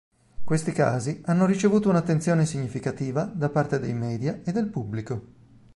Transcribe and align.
Questi 0.43 0.71
casi 0.71 1.21
hanno 1.25 1.45
ricevuto 1.45 1.87
un’attenzione 1.89 2.47
significativa 2.47 3.25
da 3.25 3.49
parte 3.49 3.77
dei 3.79 3.93
media 3.93 4.41
e 4.43 4.51
del 4.51 4.65
pubblico. 4.67 5.25